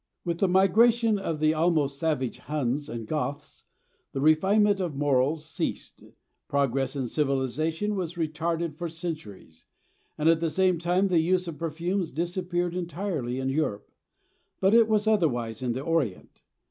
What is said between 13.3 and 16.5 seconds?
in Europe; but it was otherwise in the Orient.